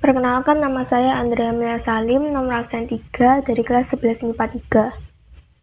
Perkenalkan 0.00 0.64
nama 0.64 0.80
saya 0.80 1.20
Andrea 1.20 1.52
Melia 1.52 1.76
Salim, 1.76 2.32
nomor 2.32 2.64
absen 2.64 2.88
3 2.88 3.44
dari 3.44 3.60
kelas 3.60 3.92
11 3.92 4.32
MIPA 4.32 4.46
3. 4.96 4.96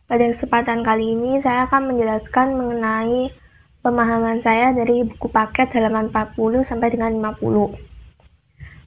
Pada 0.06 0.26
kesempatan 0.30 0.86
kali 0.86 1.18
ini 1.18 1.42
saya 1.42 1.66
akan 1.66 1.90
menjelaskan 1.90 2.54
mengenai 2.54 3.34
pemahaman 3.82 4.38
saya 4.38 4.78
dari 4.78 5.10
buku 5.10 5.34
paket 5.34 5.74
halaman 5.74 6.14
40 6.14 6.38
sampai 6.62 6.94
dengan 6.94 7.18
50. 7.18 7.82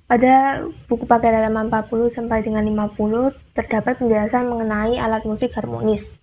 Pada 0.06 0.63
buku 0.87 1.03
paket 1.10 1.35
halaman 1.35 1.67
40 1.67 2.14
sampai 2.14 2.46
dengan 2.46 2.62
50 2.71 3.35
terdapat 3.51 3.98
penjelasan 3.98 4.46
mengenai 4.46 5.03
alat 5.03 5.26
musik 5.26 5.51
harmonis. 5.58 6.14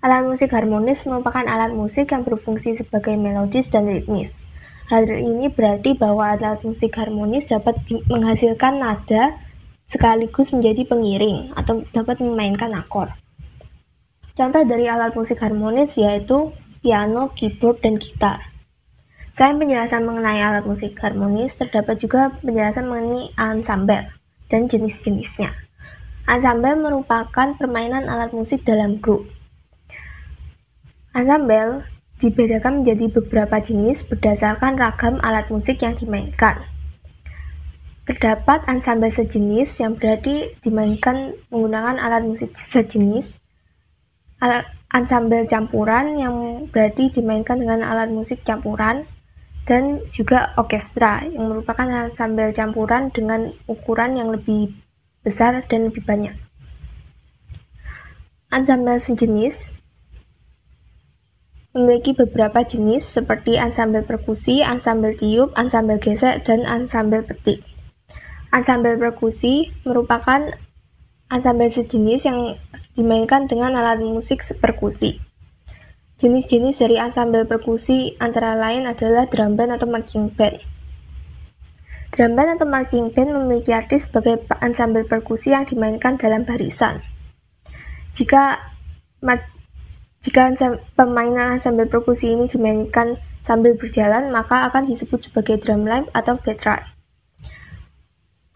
Alat 0.00 0.24
musik 0.24 0.48
harmonis 0.56 1.04
merupakan 1.04 1.44
alat 1.44 1.76
musik 1.76 2.16
yang 2.16 2.24
berfungsi 2.24 2.80
sebagai 2.80 3.12
melodis 3.20 3.68
dan 3.68 3.84
ritmis. 3.92 4.43
Hal 4.84 5.08
ini 5.08 5.48
berarti 5.48 5.96
bahwa 5.96 6.36
alat 6.36 6.60
musik 6.60 6.92
harmonis 7.00 7.48
dapat 7.48 7.80
menghasilkan 8.12 8.84
nada 8.84 9.40
sekaligus 9.88 10.52
menjadi 10.52 10.84
pengiring 10.84 11.56
atau 11.56 11.88
dapat 11.92 12.20
memainkan 12.20 12.72
akor. 12.76 13.08
Contoh 14.36 14.60
dari 14.68 14.84
alat 14.84 15.16
musik 15.16 15.40
harmonis 15.40 15.96
yaitu 15.96 16.52
piano, 16.84 17.32
keyboard, 17.32 17.80
dan 17.80 17.96
gitar. 17.96 18.52
Selain 19.32 19.56
penjelasan 19.56 20.04
mengenai 20.04 20.44
alat 20.44 20.68
musik 20.68 20.94
harmonis, 21.00 21.56
terdapat 21.56 21.96
juga 21.96 22.36
penjelasan 22.44 22.84
mengenai 22.84 23.32
ensemble 23.40 24.04
dan 24.52 24.68
jenis-jenisnya. 24.68 25.50
Ensemble 26.28 26.76
merupakan 26.76 27.56
permainan 27.56 28.04
alat 28.04 28.30
musik 28.36 28.62
dalam 28.68 29.00
grup. 29.00 29.24
Ensemble 31.16 31.93
dibedakan 32.24 32.80
menjadi 32.80 33.12
beberapa 33.12 33.60
jenis 33.60 34.00
berdasarkan 34.08 34.80
ragam 34.80 35.20
alat 35.20 35.52
musik 35.52 35.84
yang 35.84 35.92
dimainkan. 35.92 36.64
Terdapat 38.08 38.64
ensemble 38.64 39.12
sejenis 39.12 39.84
yang 39.84 40.00
berarti 40.00 40.56
dimainkan 40.64 41.36
menggunakan 41.52 42.00
alat 42.00 42.24
musik 42.24 42.56
sejenis, 42.56 43.36
ensemble 44.92 45.44
campuran 45.44 46.16
yang 46.16 46.68
berarti 46.72 47.12
dimainkan 47.12 47.60
dengan 47.60 47.84
alat 47.84 48.08
musik 48.08 48.40
campuran, 48.40 49.04
dan 49.64 50.04
juga 50.12 50.52
orkestra 50.60 51.24
yang 51.24 51.48
merupakan 51.48 51.88
ensemble 51.88 52.52
campuran 52.52 53.08
dengan 53.08 53.52
ukuran 53.64 54.16
yang 54.16 54.28
lebih 54.28 54.76
besar 55.24 55.64
dan 55.72 55.88
lebih 55.88 56.04
banyak. 56.04 56.36
Ensemble 58.52 59.00
sejenis 59.00 59.72
memiliki 61.74 62.14
beberapa 62.14 62.62
jenis 62.62 63.02
seperti 63.02 63.58
ansambel 63.58 64.06
perkusi, 64.06 64.62
ansambel 64.62 65.18
tiup, 65.18 65.50
ansambel 65.58 65.98
gesek, 65.98 66.46
dan 66.46 66.62
ansambel 66.62 67.26
petik. 67.26 67.66
Ansambel 68.54 68.94
perkusi 68.94 69.74
merupakan 69.82 70.54
ansambel 71.34 71.74
sejenis 71.74 72.30
yang 72.30 72.54
dimainkan 72.94 73.50
dengan 73.50 73.74
alat 73.74 73.98
musik 73.98 74.46
perkusi. 74.62 75.18
Jenis-jenis 76.14 76.78
dari 76.78 76.94
ansambel 77.02 77.42
perkusi 77.42 78.14
antara 78.22 78.54
lain 78.54 78.86
adalah 78.86 79.26
drum 79.26 79.58
band 79.58 79.74
atau 79.74 79.90
marching 79.90 80.30
band. 80.30 80.62
Drum 82.14 82.38
band 82.38 82.54
atau 82.54 82.70
marching 82.70 83.10
band 83.10 83.34
memiliki 83.34 83.74
arti 83.74 83.98
sebagai 83.98 84.46
ansambel 84.62 85.10
perkusi 85.10 85.50
yang 85.50 85.66
dimainkan 85.66 86.14
dalam 86.14 86.46
barisan. 86.46 87.02
Jika 88.14 88.62
jika 90.24 90.56
permainan 90.96 91.60
ensemble 91.60 91.84
perkusi 91.84 92.32
ini 92.32 92.48
dimainkan 92.48 93.20
sambil 93.44 93.76
berjalan, 93.76 94.32
maka 94.32 94.64
akan 94.72 94.88
disebut 94.88 95.28
sebagai 95.28 95.60
drum 95.60 95.84
line 95.84 96.08
atau 96.16 96.40
bedrock. 96.40 96.80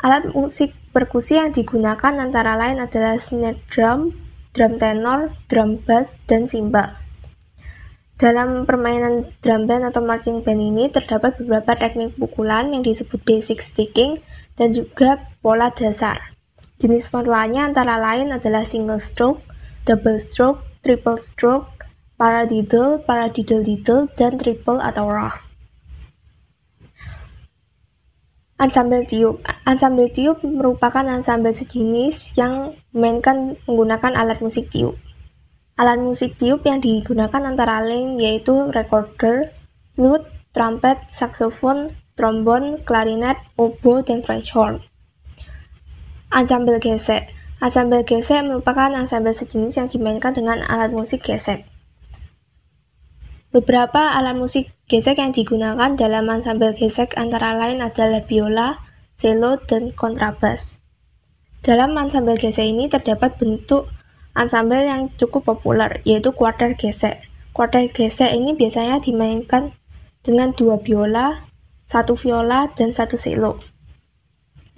Alat 0.00 0.32
musik 0.32 0.72
perkusi 0.96 1.36
yang 1.36 1.52
digunakan 1.52 2.16
antara 2.16 2.56
lain 2.56 2.80
adalah 2.80 3.20
snare 3.20 3.60
drum, 3.68 4.16
drum 4.56 4.80
tenor, 4.80 5.36
drum 5.52 5.76
bass, 5.84 6.08
dan 6.24 6.48
cymbal. 6.48 6.88
Dalam 8.16 8.64
permainan 8.64 9.28
drum 9.44 9.68
band 9.68 9.92
atau 9.92 10.00
marching 10.00 10.40
band 10.40 10.64
ini 10.64 10.88
terdapat 10.88 11.36
beberapa 11.36 11.76
teknik 11.76 12.16
pukulan 12.16 12.72
yang 12.72 12.80
disebut 12.80 13.20
basic 13.28 13.60
sticking 13.60 14.24
dan 14.56 14.72
juga 14.72 15.20
pola 15.44 15.68
dasar. 15.70 16.32
Jenis 16.80 17.12
polanya 17.12 17.68
antara 17.68 18.00
lain 18.00 18.32
adalah 18.32 18.64
single 18.64 18.98
stroke, 18.98 19.44
double 19.86 20.18
stroke, 20.18 20.67
triple 20.88 21.20
stroke, 21.20 21.84
paradiddle, 22.16 23.04
paradiddle-diddle, 23.04 24.08
dan 24.16 24.40
triple 24.40 24.80
atau 24.80 25.04
rough. 25.04 25.44
Ensemble 28.56 29.04
tiup. 29.04 29.44
Ensemble 29.68 30.08
tiup 30.08 30.40
merupakan 30.40 31.04
ensemble 31.04 31.52
sejenis 31.52 32.32
yang 32.40 32.72
memainkan 32.96 33.60
menggunakan 33.68 34.16
alat 34.16 34.40
musik 34.40 34.72
tiup. 34.72 34.96
Alat 35.76 36.00
musik 36.00 36.40
tiup 36.40 36.64
yang 36.64 36.80
digunakan 36.80 37.44
antara 37.44 37.84
lain 37.84 38.18
yaitu 38.18 38.72
recorder, 38.72 39.52
flute, 39.94 40.26
trumpet, 40.56 40.98
saxophone, 41.12 41.94
trombon, 42.18 42.82
clarinet, 42.82 43.38
oboe, 43.60 44.02
dan 44.02 44.26
French 44.26 44.50
horn. 44.50 44.82
Ensemble 46.34 46.82
gesek. 46.82 47.37
Ensemble 47.58 48.06
gesek 48.06 48.46
merupakan 48.46 48.86
ensemble 48.94 49.34
sejenis 49.34 49.82
yang 49.82 49.90
dimainkan 49.90 50.30
dengan 50.30 50.62
alat 50.62 50.94
musik 50.94 51.26
gesek. 51.26 51.66
Beberapa 53.50 54.14
alat 54.14 54.38
musik 54.38 54.70
gesek 54.86 55.18
yang 55.18 55.34
digunakan 55.34 55.98
dalam 55.98 56.30
ensemble 56.30 56.70
gesek 56.78 57.18
antara 57.18 57.58
lain 57.58 57.82
adalah 57.82 58.22
biola, 58.22 58.78
cello, 59.18 59.58
dan 59.66 59.90
kontrabas. 59.90 60.78
Dalam 61.66 61.98
ensemble 61.98 62.38
gesek 62.38 62.62
ini 62.62 62.86
terdapat 62.86 63.34
bentuk 63.42 63.90
ensemble 64.38 64.78
yang 64.78 65.10
cukup 65.18 65.42
populer, 65.42 65.98
yaitu 66.06 66.30
quarter 66.30 66.78
gesek. 66.78 67.26
Quarter 67.58 67.90
gesek 67.90 68.38
ini 68.38 68.54
biasanya 68.54 69.02
dimainkan 69.02 69.74
dengan 70.22 70.54
dua 70.54 70.78
biola, 70.78 71.42
satu 71.90 72.14
viola, 72.14 72.70
dan 72.78 72.94
satu 72.94 73.18
cello. 73.18 73.58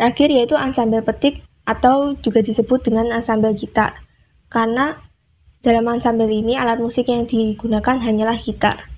Terakhir 0.01 0.33
yaitu 0.33 0.57
ensemble 0.57 1.05
petik 1.05 1.45
atau 1.71 2.19
juga 2.19 2.43
disebut 2.43 2.83
dengan 2.83 3.15
ensemble 3.15 3.55
gitar, 3.55 4.03
karena 4.51 4.99
dalam 5.63 5.87
ensemble 5.87 6.27
ini 6.27 6.59
alat 6.59 6.83
musik 6.83 7.07
yang 7.07 7.31
digunakan 7.31 8.03
hanyalah 8.03 8.35
gitar. 8.35 8.91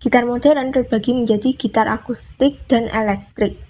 Gitar 0.00 0.24
modern 0.24 0.72
terbagi 0.72 1.12
menjadi 1.12 1.52
gitar 1.58 1.90
akustik 1.90 2.64
dan 2.70 2.88
elektrik. 2.88 3.60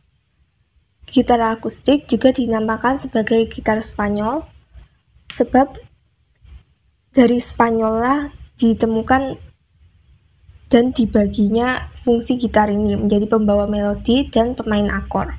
Gitar 1.08 1.41
akustik 1.41 2.06
juga 2.06 2.31
dinamakan 2.31 3.00
sebagai 3.00 3.48
gitar 3.48 3.81
Spanyol, 3.81 4.44
sebab 5.32 5.81
dari 7.16 7.41
Spanyol 7.41 7.94
lah 7.98 8.20
ditemukan 8.60 9.41
dan 10.69 10.92
dibaginya 10.92 11.88
fungsi 12.04 12.37
gitar 12.37 12.69
ini 12.69 13.00
menjadi 13.00 13.25
pembawa 13.25 13.64
melodi 13.64 14.28
dan 14.28 14.53
pemain 14.53 14.92
akor. 14.92 15.32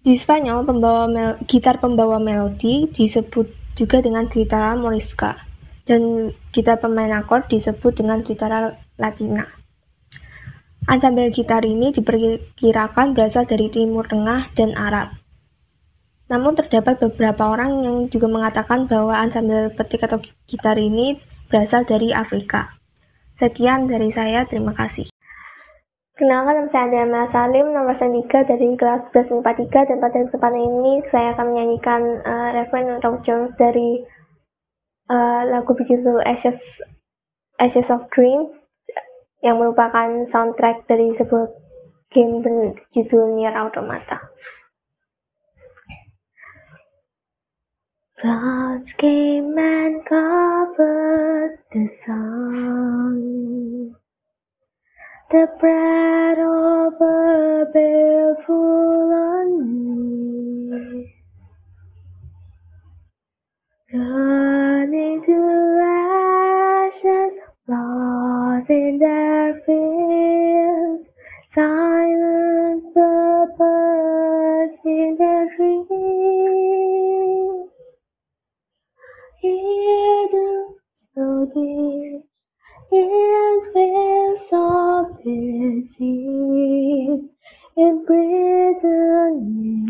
Di 0.00 0.16
Spanyol, 0.16 0.64
pembawa 0.64 1.36
gitar 1.44 1.76
pembawa 1.76 2.16
melodi 2.16 2.88
disebut 2.88 3.52
juga 3.76 4.00
dengan 4.00 4.24
gitar 4.32 4.72
morisca 4.80 5.36
dan 5.84 6.32
gitar 6.56 6.80
pemain 6.80 7.12
akor 7.20 7.44
disebut 7.44 8.00
dengan 8.00 8.24
gitar 8.24 8.80
latina. 8.96 9.44
Ensemble 10.88 11.28
gitar 11.28 11.68
ini 11.68 11.92
diperkirakan 11.92 13.12
berasal 13.12 13.44
dari 13.44 13.68
Timur 13.68 14.08
Tengah 14.08 14.48
dan 14.56 14.72
Arab. 14.72 15.20
Namun 16.32 16.56
terdapat 16.56 16.96
beberapa 16.96 17.52
orang 17.52 17.84
yang 17.84 17.96
juga 18.08 18.24
mengatakan 18.32 18.88
bahwa 18.88 19.12
ensemble 19.20 19.68
petik 19.76 20.08
atau 20.08 20.24
gitar 20.48 20.80
ini 20.80 21.20
berasal 21.52 21.84
dari 21.84 22.16
Afrika. 22.16 22.72
Sekian 23.36 23.84
dari 23.84 24.08
saya, 24.08 24.48
terima 24.48 24.72
kasih. 24.72 25.12
Kenalkan 26.20 26.52
nama 26.52 26.68
saya 26.68 26.84
Adriana 26.84 27.24
Salim, 27.32 27.72
nomor 27.72 27.96
3 27.96 28.28
dari 28.44 28.76
kelas 28.76 29.08
11 29.08 29.40
MIPA 29.40 29.72
3 29.72 29.88
dan 29.88 29.96
pada 30.04 30.20
kesempatan 30.20 30.60
ini 30.60 31.00
saya 31.08 31.32
akan 31.32 31.48
menyanyikan 31.48 32.20
uh, 32.20 32.52
refrain 32.60 32.92
atau 32.92 33.24
Jones 33.24 33.56
dari 33.56 34.04
uh, 35.08 35.42
lagu 35.48 35.72
berjudul 35.72 36.20
Ashes, 36.20 36.60
Ashes 37.56 37.88
of 37.88 38.04
Dreams 38.12 38.68
yang 39.40 39.64
merupakan 39.64 40.28
soundtrack 40.28 40.84
dari 40.84 41.16
sebuah 41.16 41.56
game 42.12 42.44
berjudul 42.44 43.40
Nier 43.40 43.56
Automata. 43.56 44.20
Clouds 48.20 48.92
came 48.92 49.56
and 49.56 50.04
covered 50.04 51.64
the 51.72 51.88
sun 51.88 53.40
the 55.30 55.46
bread 55.60 56.38
of 56.40 57.00
a 57.00 57.64
bareful 57.72 59.46
knees, 59.62 61.06
running 63.94 65.22
to 65.22 65.78
ashes, 65.80 67.36
lost 67.68 68.70
in 68.70 68.98
their 68.98 69.54
fields, 69.60 71.10
silence 71.52 72.92
the 72.94 73.54
birds 73.56 74.80
in 74.84 75.16
their 75.16 75.46
dreams. 75.56 75.90
Hidden 79.40 80.74
so 80.92 81.46
deep. 81.54 82.09
Bird. 85.98 87.28
imprisoned 87.76 89.42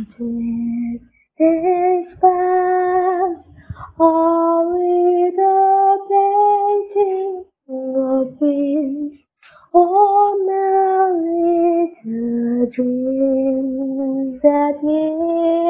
into 0.08 0.98
this 1.38 2.14
past, 2.14 3.50
all 3.98 4.72
with 4.72 5.36
the 5.36 5.98
painting 6.94 7.44
of 7.68 8.40
winds, 8.40 9.24
all 9.72 10.40
little 11.12 12.66
dreams 12.70 14.40
that 14.42 14.78
we're 14.82 15.69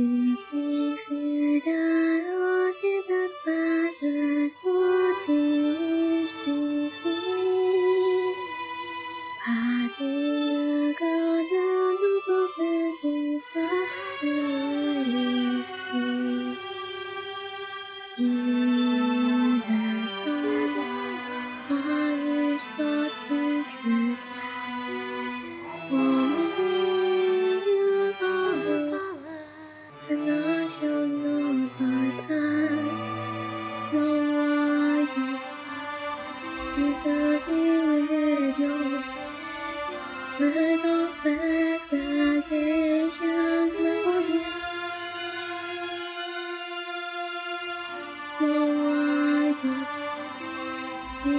is 0.00 0.79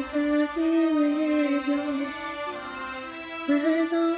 fantasy 0.04 0.94
with 0.94 1.68
your 3.48 3.50
eyes 3.50 3.94
are 3.94 4.18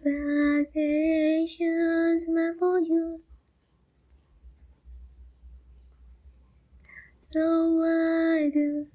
expectations 0.00 2.28
meant 2.28 2.58
for 2.58 2.80
you. 2.80 3.20
So 7.20 7.74
why 7.74 8.50
do 8.50 8.86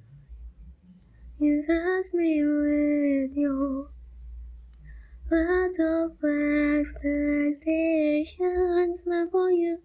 you 1.38 1.63
ask 1.70 2.15
me 2.15 2.44
with 2.44 3.38
your 3.38 3.89
words 5.30 5.80
of 5.80 6.18
expectations 6.24 9.06
meant 9.06 9.32
for 9.32 9.51
you? 9.51 9.84